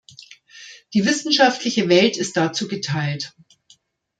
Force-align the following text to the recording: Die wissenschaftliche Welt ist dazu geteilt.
Die 0.95 1.05
wissenschaftliche 1.05 1.87
Welt 1.87 2.17
ist 2.17 2.35
dazu 2.35 2.67
geteilt. 2.67 3.33